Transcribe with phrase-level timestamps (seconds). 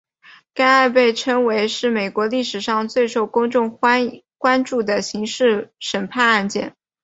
[0.55, 3.69] 该案被称为是美国历史上最受公众
[4.39, 6.75] 关注的刑事审判案件。